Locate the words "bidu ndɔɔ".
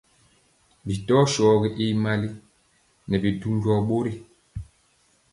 3.23-3.75